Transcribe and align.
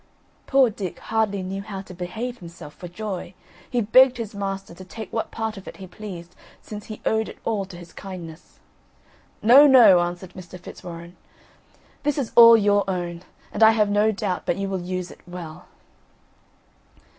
Poor 0.47 0.71
Dick 0.71 0.97
hardly 0.97 1.43
knew 1.43 1.61
how 1.61 1.83
to 1.83 1.93
behave 1.93 2.39
himself 2.39 2.73
for 2.73 2.87
joy. 2.87 3.35
He 3.69 3.81
begged 3.81 4.17
his 4.17 4.33
master 4.33 4.73
to 4.73 4.83
take 4.83 5.13
what 5.13 5.29
part 5.29 5.57
of 5.57 5.67
it 5.67 5.77
he 5.77 5.85
pleased, 5.85 6.35
since 6.59 6.85
he 6.87 7.03
owed 7.05 7.29
it 7.29 7.37
all 7.45 7.65
to 7.65 7.77
his 7.77 7.93
kindness. 7.93 8.57
"No, 9.43 9.67
no," 9.67 9.99
answered 9.99 10.33
Mr. 10.33 10.59
Fitzwarren, 10.59 11.17
"this 12.01 12.17
is 12.17 12.31
all 12.35 12.57
your 12.57 12.83
own; 12.89 13.21
and 13.51 13.61
I 13.61 13.73
have 13.73 13.91
no 13.91 14.11
doubt 14.11 14.43
but 14.47 14.57
you 14.57 14.69
will 14.69 14.81
use 14.81 15.11
it 15.11 15.21
well." 15.27 15.67